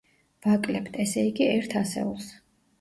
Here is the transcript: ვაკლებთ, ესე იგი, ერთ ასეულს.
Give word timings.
ვაკლებთ, 0.45 0.97
ესე 1.05 1.27
იგი, 1.29 1.47
ერთ 1.59 1.79
ასეულს. 1.85 2.35